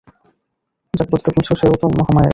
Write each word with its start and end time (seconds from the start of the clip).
যাকে 0.93 1.09
পতিতা 1.11 1.31
বলছ, 1.35 1.49
সেও 1.59 1.73
তো 1.75 1.85
মহামায়াই। 1.89 2.29